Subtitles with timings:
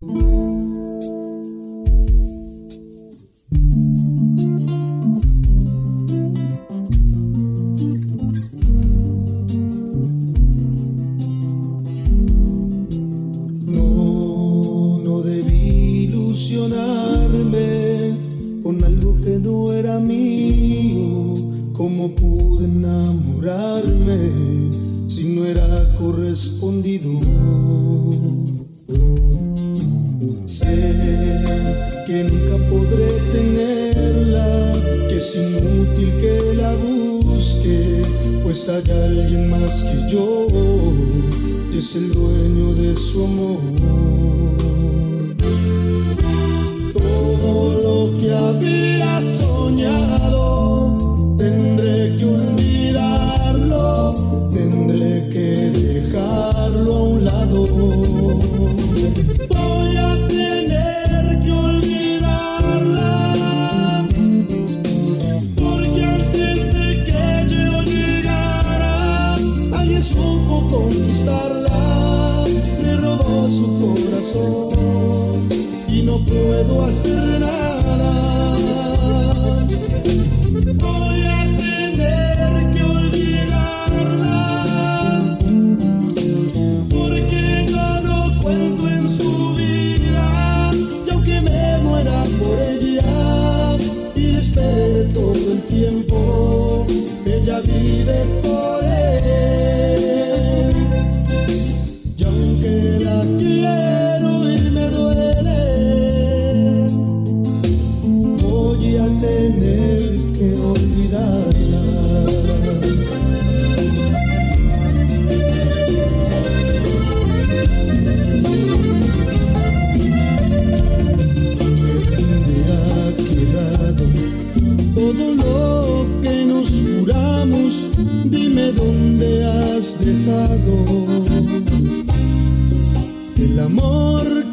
[0.00, 0.12] No
[15.02, 18.16] no debí ilusionarme
[18.62, 21.34] con algo que no era mío,
[21.72, 24.30] como pude enamorarme
[25.08, 26.97] si no era correspondiente.
[38.70, 40.46] Hay alguien más que yo,
[41.72, 44.57] y es el dueño de su amor.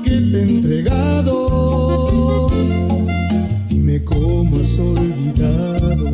[0.04, 2.48] que te he entregado.
[3.70, 6.12] Dime cómo has olvidado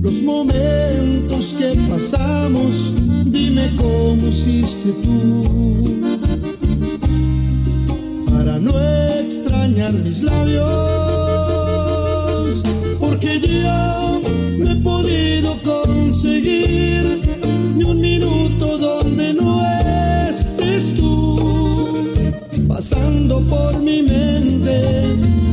[0.00, 2.92] los momentos que pasamos.
[3.26, 5.42] Dime cómo hiciste tú
[8.30, 8.72] para no
[9.20, 10.64] extrañar mis labios,
[13.00, 14.20] porque yo
[14.58, 15.56] no he podido
[23.42, 24.82] por mi mente.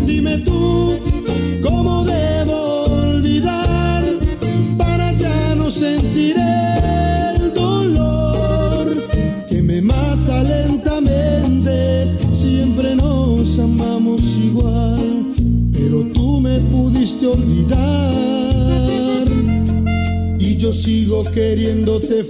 [0.05, 0.97] Dime tú
[1.63, 4.03] cómo debo olvidar
[4.77, 8.87] para ya no sentir el dolor
[9.49, 12.17] que me mata lentamente.
[12.33, 15.31] Siempre nos amamos igual,
[15.73, 18.13] pero tú me pudiste olvidar
[20.39, 22.23] y yo sigo queriéndote.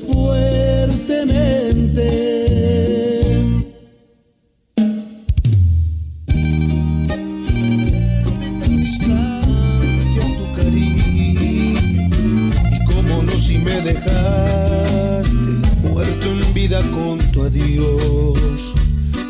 [13.71, 15.51] me dejaste,
[15.87, 18.73] muerto en vida con tu adiós,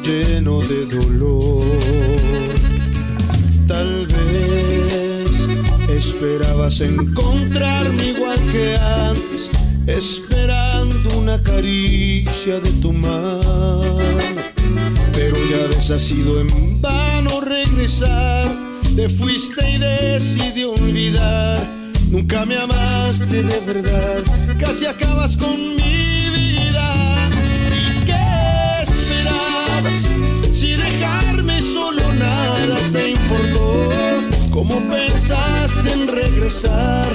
[0.04, 1.66] lleno de dolor.
[3.68, 5.30] Tal vez
[5.90, 9.50] esperabas encontrarme igual que antes,
[9.86, 13.98] esperando una caricia de tu mano.
[15.14, 18.48] Pero ya ves, ha sido en vano regresar,
[18.96, 21.81] te fuiste y decidí olvidar
[22.12, 24.22] Nunca me amaste de verdad,
[24.60, 26.94] casi acabas con mi vida.
[27.72, 30.10] ¿Y qué esperabas?
[30.54, 33.90] Si dejarme solo nada te importó.
[34.52, 37.08] ¿Cómo pensaste en regresar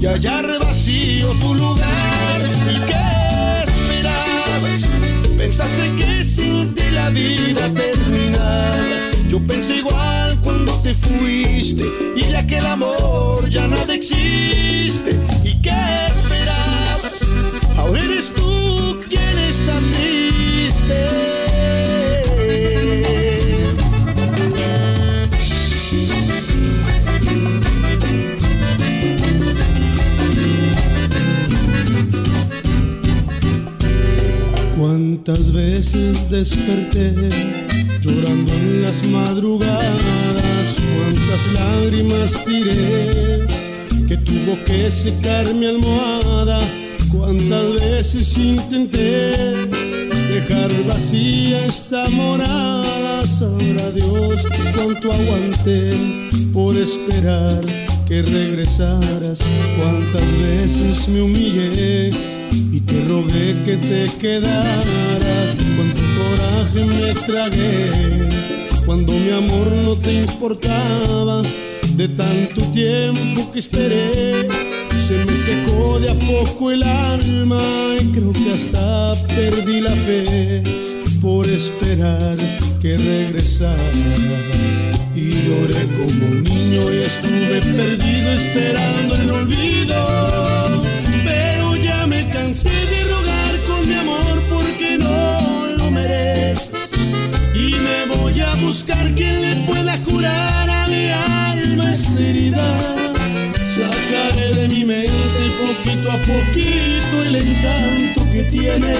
[0.00, 2.40] y hallar vacío tu lugar?
[2.70, 4.88] ¿Y qué esperabas?
[5.36, 11.82] Pensaste que sin ti la vida terminaba yo pensé igual cuando te fuiste
[12.14, 15.18] y de aquel amor ya nada existe.
[15.42, 15.72] ¿Y qué
[35.26, 37.14] Cuántas veces desperté
[38.02, 43.46] llorando en las madrugadas, cuántas lágrimas tiré
[44.06, 46.60] que tuvo que secar mi almohada,
[47.10, 49.64] cuántas veces intenté
[50.28, 54.44] dejar vacía esta morada, sabrá Dios
[54.76, 55.92] cuánto aguanté
[56.52, 57.64] por esperar
[58.06, 59.38] que regresaras,
[59.78, 62.33] cuántas veces me humillé
[62.72, 65.56] y te rogué que te quedaras.
[65.76, 68.28] Cuánto coraje me tragué
[68.86, 71.42] cuando mi amor no te importaba.
[71.96, 74.48] De tanto tiempo que esperé,
[75.06, 77.62] se me secó de a poco el alma
[78.00, 80.62] y creo que hasta perdí la fe
[81.20, 82.36] por esperar
[82.80, 83.78] que regresaras.
[85.14, 90.53] Y lloré como un niño y estuve perdido esperando el olvido.
[92.54, 96.88] Cansé de rogar con mi amor porque no lo mereces.
[97.52, 102.78] Y me voy a buscar quien le pueda curar a mi alma esta herida.
[103.68, 108.94] Sacaré de mi mente poquito a poquito el encanto que tiene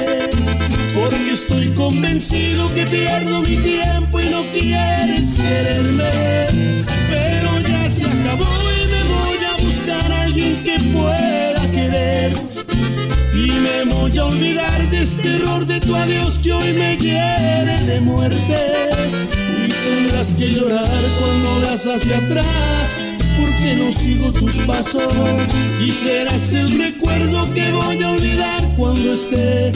[0.93, 6.83] porque estoy convencido que pierdo mi tiempo y no quieres quererme.
[7.09, 11.24] Pero ya se acabó y me voy a buscar a alguien que pueda
[13.87, 18.01] me voy a olvidar de este error de tu adiós que hoy me quiere de
[18.01, 18.59] muerte.
[19.65, 22.97] Y tendrás que llorar cuando veas hacia atrás
[23.39, 25.03] porque no sigo tus pasos
[25.85, 29.69] y serás el recuerdo que voy a olvidar cuando esté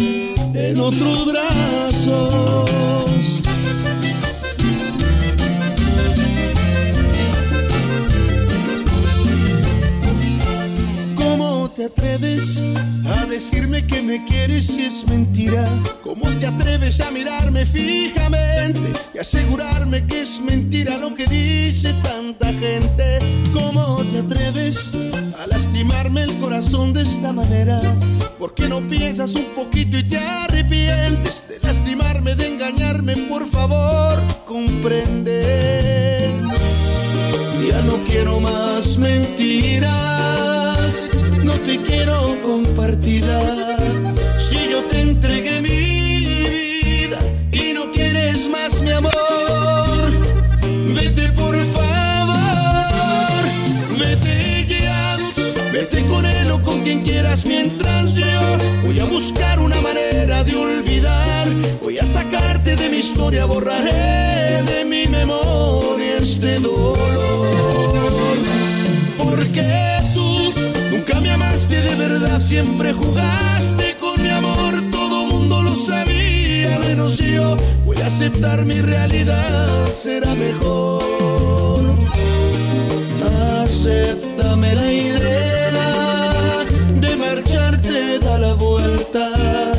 [0.55, 2.88] en otros brazos.
[11.89, 12.59] Atreves
[13.07, 15.67] a decirme que me quieres si es mentira?
[16.03, 22.53] ¿Cómo te atreves a mirarme fijamente y asegurarme que es mentira lo que dice tanta
[22.53, 23.19] gente?
[23.53, 24.91] ¿Cómo te atreves
[25.43, 27.81] a lastimarme el corazón de esta manera?
[28.39, 33.17] ¿Por qué no piensas un poquito y te arrepientes de lastimarme, de engañarme?
[33.29, 36.31] Por favor, comprende.
[37.69, 40.58] Ya no quiero más mentiras,
[41.49, 43.39] no te quiero compartida.
[44.39, 47.19] Si yo te entregué mi vida
[47.51, 50.11] y no quieres más mi amor,
[50.95, 53.43] vete por favor,
[53.99, 55.17] vete ya,
[55.73, 58.43] vete con él o con quien quieras mientras yo
[58.85, 61.47] voy a buscar una manera de olvidar,
[61.83, 65.98] voy a sacarte de mi historia, borraré de mi memoria
[72.39, 77.57] siempre jugaste con mi amor, todo mundo lo sabía, menos yo.
[77.85, 81.83] Voy a aceptar mi realidad, será mejor.
[83.63, 86.65] Acéptame la idea
[86.99, 89.73] de marcharte, da la vuelta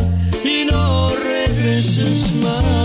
[0.44, 2.79] y no regreses más.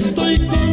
[0.00, 0.67] Estoy consciente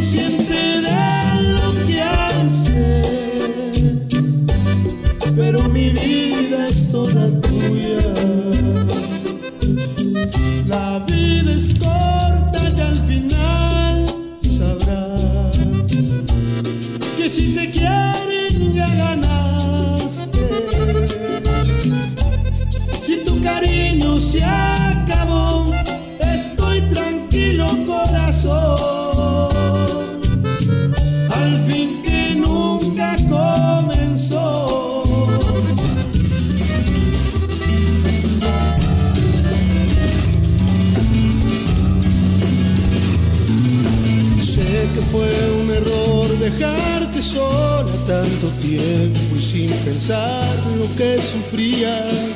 [47.36, 52.34] sola tanto tiempo y sin pensar lo que sufrías,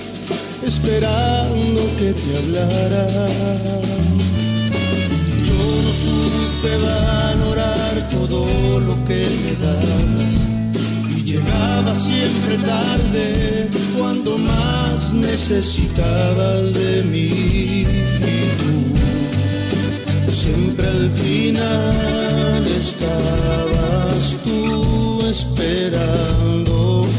[0.65, 3.07] esperando que te hablara.
[5.47, 10.33] Yo no supe valorar todo lo que me das
[11.15, 17.85] y llegaba siempre tarde cuando más necesitabas de mí.
[20.41, 24.58] Siempre al final estabas tú
[25.29, 27.09] esperándome.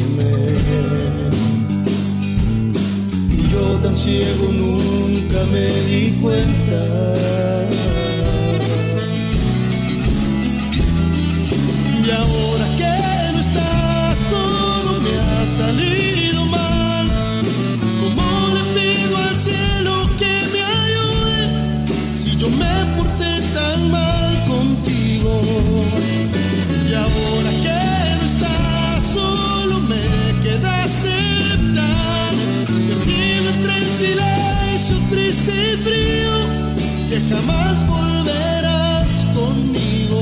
[3.50, 6.83] Yo tan ciego nunca me di cuenta.
[12.05, 16.19] Y ahora que no estás, todo me ha salido
[37.30, 40.20] jamás volverás conmigo.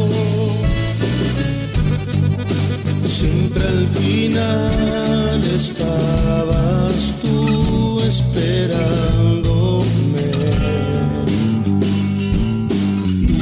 [3.07, 9.87] Siempre al final estabas tú esperándome.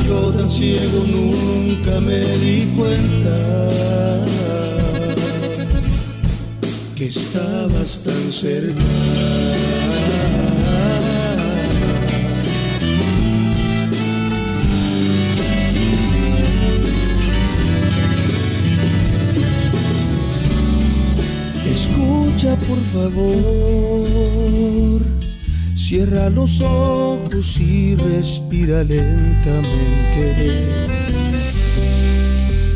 [0.06, 3.36] Yo tan ciego nunca me di cuenta
[6.94, 9.85] que estabas tan cerca.
[22.44, 24.10] Por favor.
[25.74, 30.66] Cierra los ojos y respira lentamente.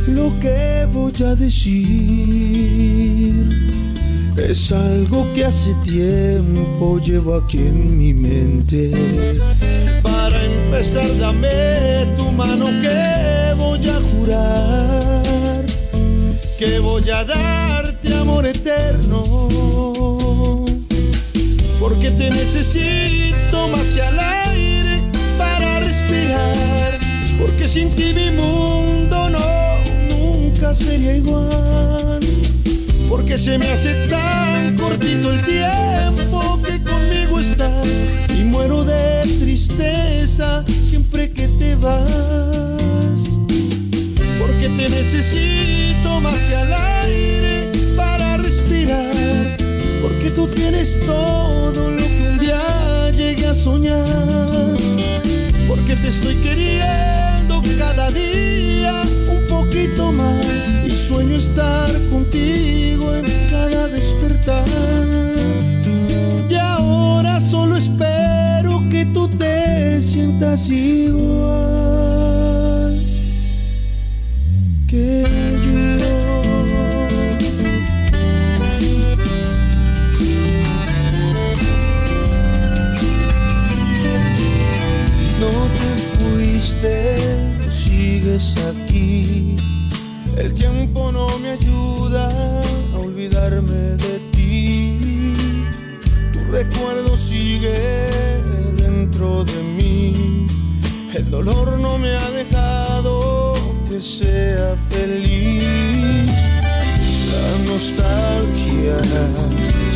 [0.08, 2.70] Lo que voy a decir
[4.38, 8.92] es algo que hace tiempo llevo aquí en mi mente.
[10.02, 15.20] Para empezar, dame tu mano que voy a jurar
[16.58, 17.24] que voy a
[18.12, 19.46] amor eterno.
[21.78, 25.02] Porque te necesito más que al aire
[25.38, 26.98] para respirar.
[27.38, 32.20] Porque sin ti mi mundo no, nunca sería igual.
[33.08, 37.86] Porque se me hace tan cortito el tiempo que conmigo estás.
[38.38, 42.10] Y muero de tristeza siempre que te vas.
[44.38, 46.99] Porque te necesito más que al aire
[50.40, 54.76] tú tienes todo lo que un día llegué a soñar,
[55.68, 60.46] porque te estoy queriendo cada día un poquito más.
[60.86, 64.64] Y sueño estar contigo en cada despertar.
[66.48, 71.69] Y ahora solo espero que tú te sientas igual
[88.38, 89.56] sigues aquí.
[90.36, 92.28] El tiempo no me ayuda
[92.94, 95.34] a olvidarme de ti.
[96.32, 97.74] Tu recuerdo sigue
[98.76, 100.46] dentro de mí.
[101.14, 103.52] El dolor no me ha dejado
[103.88, 106.30] que sea feliz.
[107.32, 108.96] La nostalgia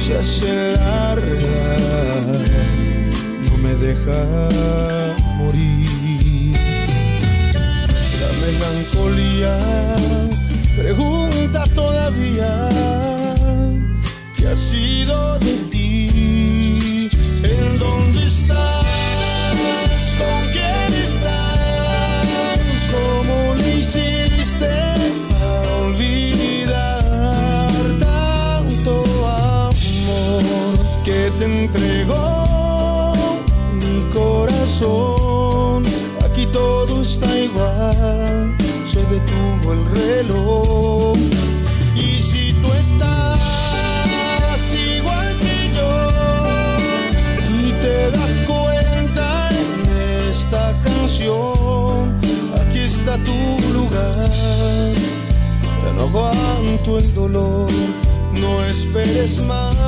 [0.04, 1.66] se hace larga,
[3.48, 4.48] no me deja
[5.38, 5.93] morir
[8.44, 9.56] melancolía.
[10.76, 12.68] Pregunta todavía
[14.36, 17.08] qué ha sido de ti,
[17.42, 18.83] en dónde estás,
[56.86, 57.70] el dolor,
[58.40, 59.83] no esperes más.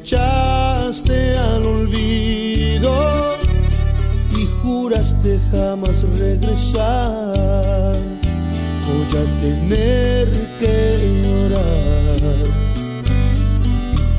[0.00, 2.92] echaste al olvido
[4.36, 7.96] y juraste jamás regresar.
[8.86, 10.28] Voy a tener
[10.60, 10.76] que
[11.22, 12.46] llorar.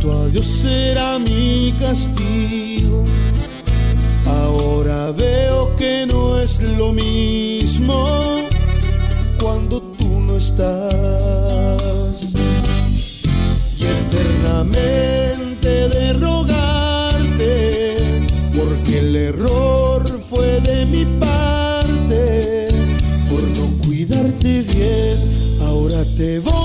[0.01, 3.03] Tu adiós será mi castigo.
[4.25, 8.05] Ahora veo que no es lo mismo
[9.41, 10.88] cuando tú no estás
[26.19, 26.58] Te voy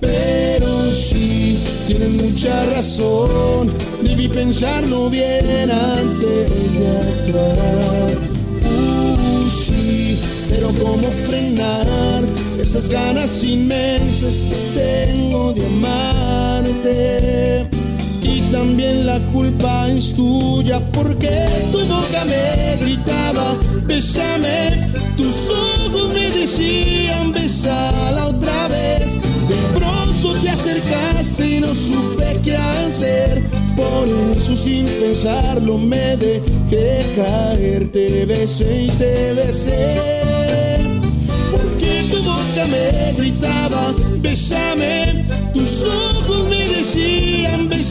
[0.00, 8.08] Pero sí, tienes mucha razón, debí pensarlo bien antes de actuar.
[10.48, 12.24] Pero cómo frenar
[12.60, 17.68] esas ganas inmensas que tengo de amarte.
[18.58, 21.30] También la culpa es tuya porque
[21.70, 29.14] tu boca me gritaba, bésame, tus ojos me decían, besala otra vez.
[29.48, 33.44] De pronto te acercaste y no supe qué hacer,
[33.76, 40.18] por eso sin pensarlo me dejé caer, te besé y te besé.
[42.10, 46.57] Tu boca me gritaba, besame, tus ojos me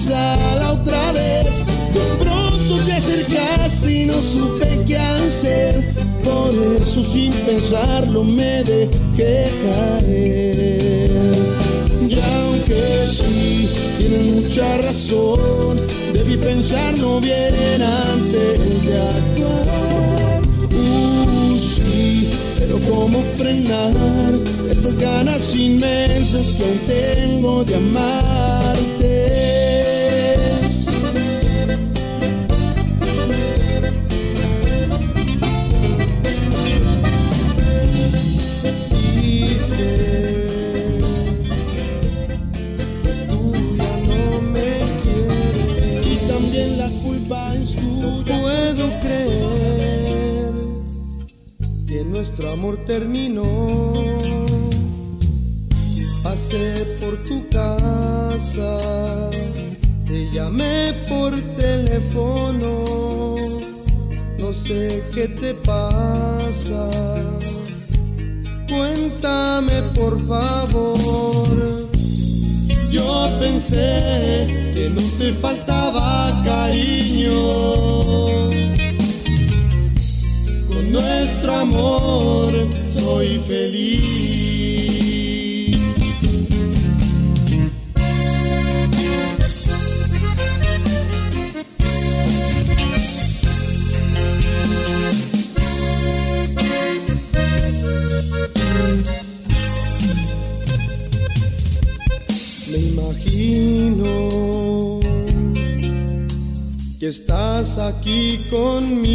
[0.08, 1.62] besala otra vez.
[1.94, 5.94] De pronto te acercaste y no supe qué hacer,
[6.24, 11.10] por eso sin pensarlo me dejé caer.
[12.08, 15.82] Y aunque sí, tiene mucha razón,
[16.14, 19.78] debí pensarlo bien antes de actuar
[22.60, 23.94] pero cómo frenar
[24.70, 28.67] estas ganas inmensas que aún tengo de amarte.
[52.18, 53.44] Nuestro amor terminó.
[56.24, 58.80] Pasé por tu casa,
[60.04, 62.86] te llamé por teléfono,
[64.40, 66.90] no sé qué te pasa.
[68.68, 71.88] Cuéntame por favor.
[72.90, 78.08] Yo pensé que no te faltaba cariño
[81.28, 82.54] nuestro amor
[82.86, 84.08] soy feliz.
[102.72, 104.12] Me imagino
[107.00, 109.07] que estás aquí conmigo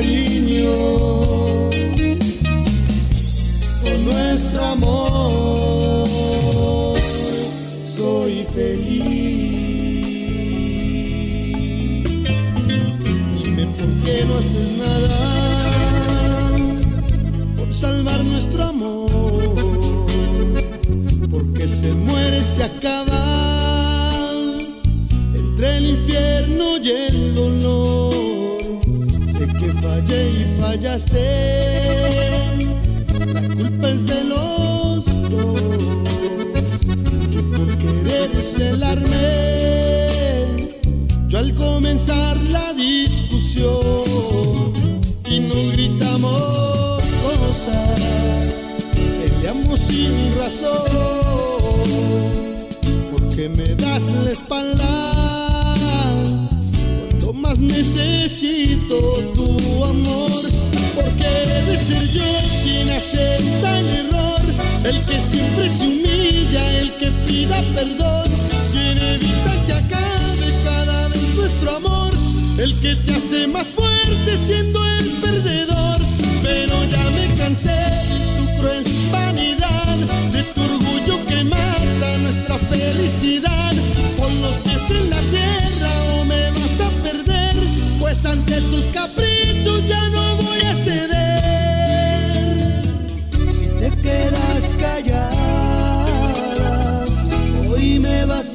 [0.00, 0.39] faltaba
[30.90, 30.98] la
[33.54, 35.62] culpa es de los dos,
[37.56, 39.28] por querer celarme.
[41.28, 43.92] Yo al comenzar la discusión
[45.30, 47.04] y nos gritamos
[49.20, 50.90] peleamos sin razón,
[53.12, 55.74] porque me das la espalda
[57.10, 59.09] cuando más necesito
[61.90, 62.24] ser yo
[62.62, 64.40] quien acepta el error,
[64.84, 68.24] el que siempre se humilla, el que pida perdón,
[68.72, 72.12] quien evita que acabe cada vez nuestro amor,
[72.58, 76.00] el que te hace más fuerte siendo el perdedor
[76.42, 77.89] pero ya me cansé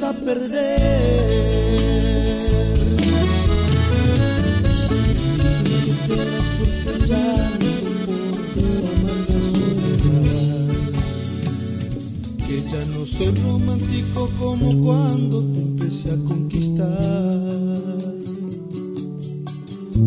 [0.08, 1.66] a perder.
[7.08, 7.46] Ya no.
[12.46, 16.86] Que ya no soy romántico como cuando te empecé a conquistar.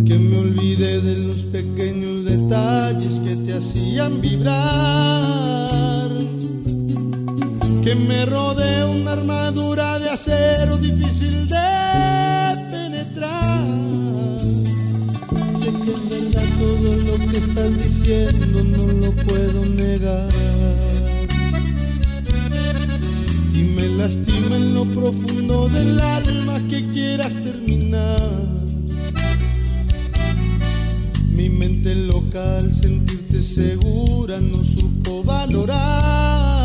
[0.05, 6.09] Que me olvidé de los pequeños detalles que te hacían vibrar.
[7.83, 8.48] Que me rodearon
[10.19, 11.67] acero difícil de
[12.71, 13.63] penetrar.
[15.59, 15.93] Sé que
[16.59, 20.29] todo lo que estás diciendo no lo puedo negar.
[23.53, 28.19] Y me lastima en lo profundo del alma que quieras terminar.
[31.31, 36.58] Mi mente loca al sentirte segura no supo valorar.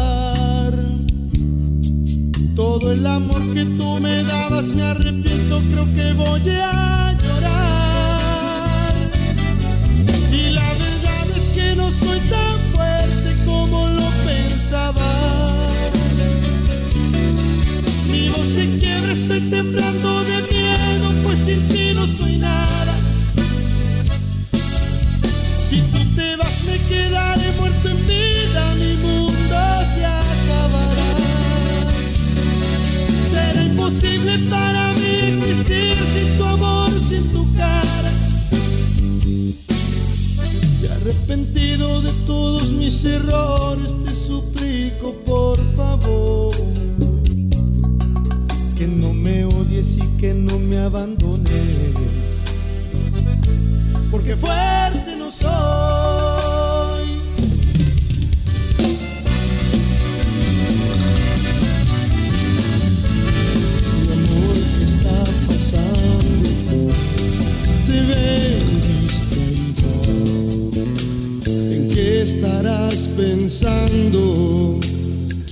[2.54, 8.94] Todo el amor que tú me dabas me arrepiento, creo que voy a llorar.
[10.30, 15.02] Y la verdad es que no soy tan fuerte como lo pensaba.
[18.12, 22.94] Mi voz se quiebra, estoy temblando de miedo, pues sin ti no soy nada.
[25.68, 27.33] Si tú te vas me quedaré.
[34.50, 38.12] para mí existir sin tu amor, sin tu cara.
[40.82, 46.52] Y arrepentido de todos mis errores, te suplico por favor
[48.76, 51.94] que no me odies y que no me abandones,
[54.10, 55.73] porque fuerte no soy.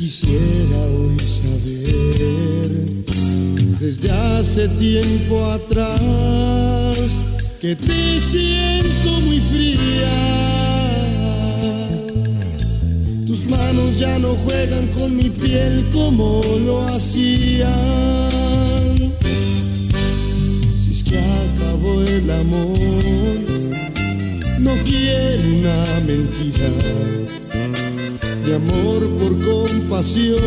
[0.03, 2.73] Quisiera hoy saber,
[3.79, 6.97] desde hace tiempo atrás,
[7.61, 9.79] que te siento muy fría.
[13.29, 17.71] Tus manos ya no juegan con mi piel como lo hacían.
[20.83, 22.77] Si es que acabó el amor,
[24.59, 27.52] no quiero una mentira
[28.44, 30.40] de amor por compasión.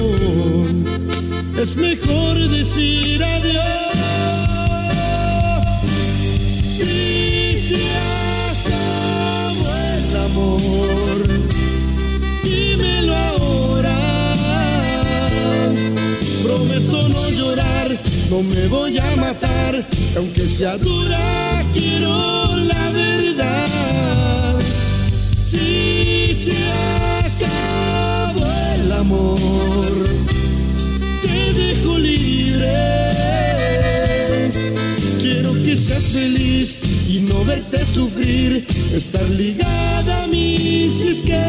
[1.60, 3.64] Es mejor decir adiós.
[6.78, 7.82] Si se
[8.52, 11.18] acabó el amor,
[12.44, 13.98] dímelo ahora.
[16.44, 17.98] Prometo no llorar,
[18.30, 19.86] no me voy a matar,
[20.18, 24.60] aunque sea dura, quiero la verdad.
[25.46, 26.56] Si se
[31.22, 32.76] te dejo libre.
[35.22, 41.42] Quiero que seas feliz y no verte sufrir, estar ligada a mí si es que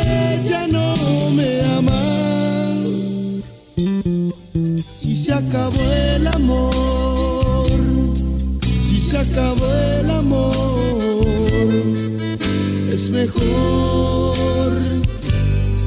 [0.44, 0.94] ya no
[1.30, 2.88] me amas.
[5.00, 5.80] Si se acabó
[6.14, 7.66] el amor,
[8.82, 9.66] si se acabó
[10.00, 11.26] el amor,
[12.92, 14.16] es mejor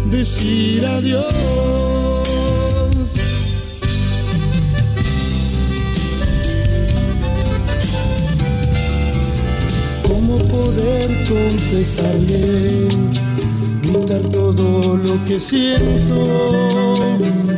[0.10, 1.34] decir adiós.
[10.08, 12.88] ¿Cómo poder confesarle,
[13.84, 16.15] gritar todo lo que siento?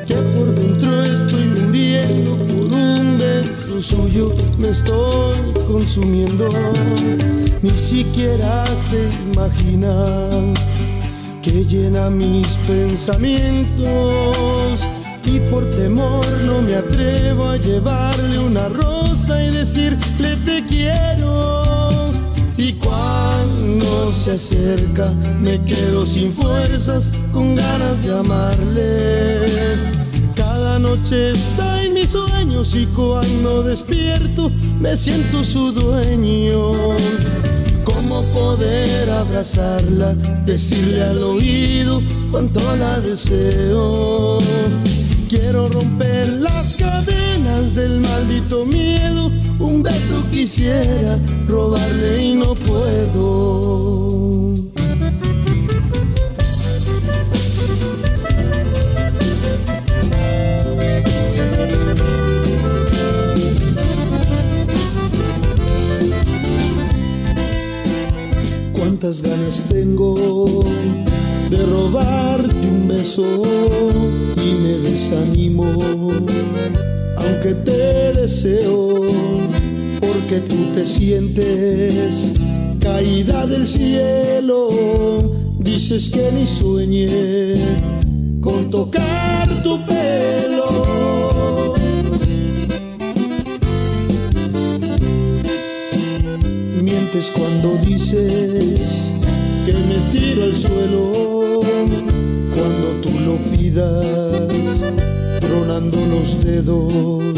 [0.05, 5.37] Que por dentro estoy muriendo por un beso suyo, me estoy
[5.67, 6.49] consumiendo.
[7.61, 9.93] Ni siquiera se imagina
[11.41, 13.87] que llena mis pensamientos
[15.25, 22.11] y por temor no me atrevo a llevarle una rosa y decirle te quiero.
[22.57, 29.39] Y cuando se acerca me quedo sin fuerzas con ganas de amarle.
[30.35, 36.71] Cada noche está en mis sueños y cuando despierto me siento su dueño
[37.83, 40.13] ¿Cómo poder abrazarla?
[40.45, 44.39] Decirle al oído cuánto la deseo.
[45.29, 49.31] Quiero romper las cadenas del maldito miedo.
[49.59, 51.17] Un beso quisiera
[51.47, 54.10] robarle y no puedo.
[69.67, 70.13] Tengo
[71.49, 73.23] de robarte un beso
[74.37, 75.65] y me desanimo,
[77.17, 79.01] aunque te deseo,
[79.99, 82.33] porque tú te sientes
[82.79, 84.69] caída del cielo,
[85.57, 87.55] dices que ni sueñe
[88.39, 91.20] con tocar tu pelo.
[97.13, 99.11] Mientes cuando dices
[99.65, 101.59] que me tiro al suelo
[102.55, 104.85] cuando tú lo pidas,
[105.41, 107.33] tronando los dedos.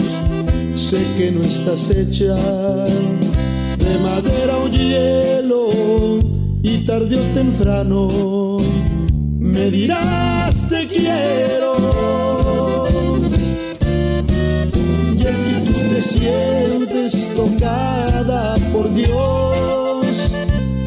[0.76, 5.70] Sé que no estás hecha de madera o hielo
[6.62, 8.58] y tarde o temprano
[9.40, 11.74] me dirás te quiero.
[15.18, 20.06] Y si tú te sientes tocada por Dios,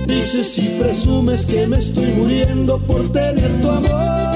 [0.06, 4.26] dices y presumes que me estoy muriendo por tener tu amor.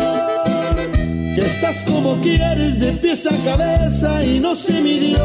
[1.35, 5.19] Que estás como quieres de pies a cabeza y no se midió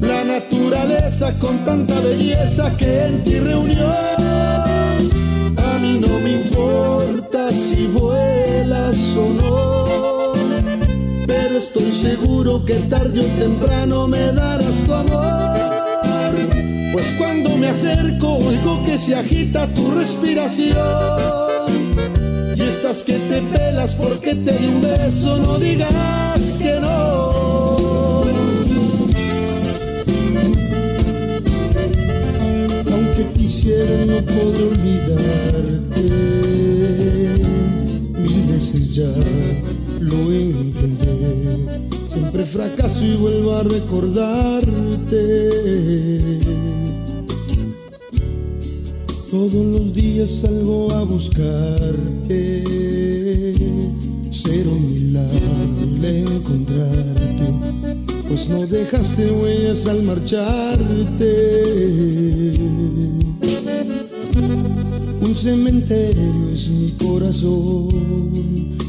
[0.00, 4.11] la naturaleza con tanta belleza que en ti reunió.
[12.02, 15.24] Seguro que tarde o temprano me darás tu amor.
[16.92, 20.76] Pues cuando me acerco oigo que se agita tu respiración.
[22.56, 28.22] Y estás que te pelas porque te di un beso, no digas que no.
[32.92, 36.02] Aunque quisiera no puedo olvidarte.
[38.24, 39.12] Mil veces ya
[40.00, 41.41] lo intenté.
[42.52, 45.48] Fracaso y vuelvo a recordarte.
[49.30, 52.62] Todos los días salgo a buscarte.
[54.30, 55.48] Ser un milagro
[55.96, 57.54] el encontrarte.
[58.28, 61.62] Pues no dejaste huellas al marcharte.
[65.22, 67.88] Un cementerio es mi corazón,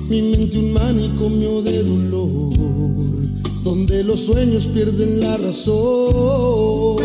[0.10, 2.54] mi mente un manicomio de dolor,
[3.64, 6.98] donde los sueños pierden la razón.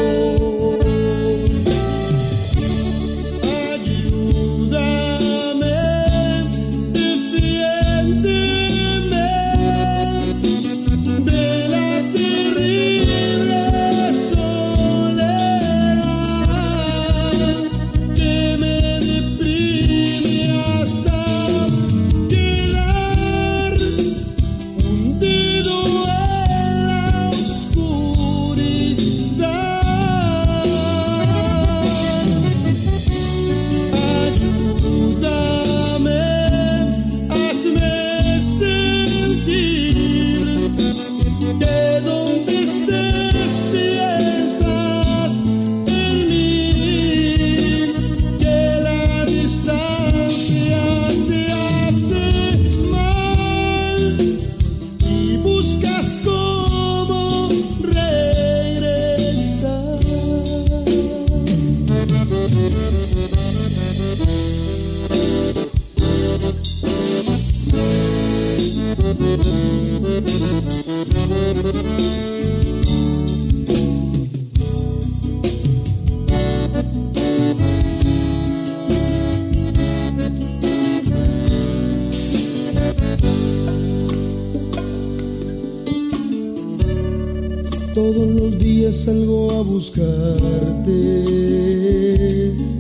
[89.89, 91.01] Buscarte.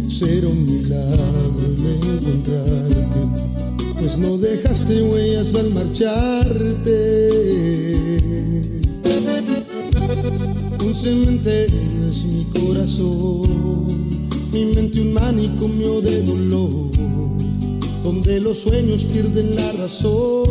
[0.09, 1.23] Será un milagro
[2.11, 3.21] encontrarte,
[3.99, 7.31] pues no dejaste huellas al marcharte.
[10.85, 14.09] Un cementerio es mi corazón,
[14.53, 16.91] mi mente un manicomio de dolor,
[18.03, 20.48] donde los sueños pierden la razón.